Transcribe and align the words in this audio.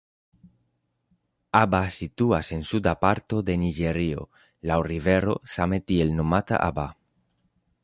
Aba 1.59 1.81
situas 1.97 2.49
en 2.57 2.63
suda 2.71 2.95
parto 3.05 3.43
de 3.51 3.57
Niĝerio 3.65 4.27
laŭ 4.73 4.81
rivero 4.89 5.39
same 5.59 5.83
tiel 5.93 6.19
nomata 6.23 6.61
Aba. 6.73 6.91